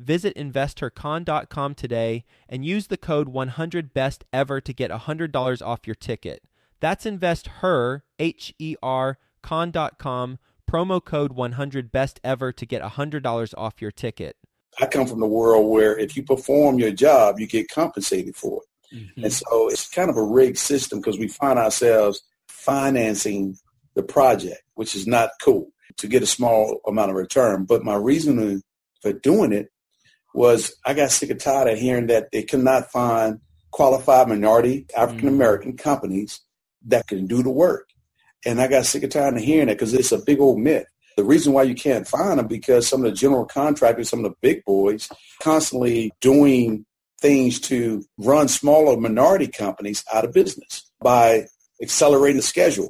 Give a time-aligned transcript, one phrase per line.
[0.00, 6.42] visit investhercon.com today and use the code 100BEST EVER to get $100 off your ticket.
[6.80, 10.38] That's investher, H E R, con.com
[10.70, 14.36] promo code 100 best ever to get $100 off your ticket.
[14.80, 18.62] I come from the world where if you perform your job, you get compensated for
[18.62, 18.96] it.
[18.96, 19.24] Mm-hmm.
[19.24, 23.56] And so it's kind of a rigged system because we find ourselves financing
[23.94, 27.64] the project, which is not cool to get a small amount of return.
[27.64, 28.62] But my reason
[29.02, 29.70] for doing it
[30.34, 34.86] was I got sick and tired of hearing that they could not find qualified minority
[34.96, 35.82] African American mm-hmm.
[35.82, 36.40] companies
[36.86, 37.88] that can do the work.
[38.44, 40.86] And I got sick and tired of hearing it because it's a big old myth.
[41.16, 44.30] The reason why you can't find them because some of the general contractors, some of
[44.30, 45.08] the big boys,
[45.42, 46.86] constantly doing
[47.20, 51.46] things to run smaller minority companies out of business by
[51.82, 52.88] accelerating the schedule.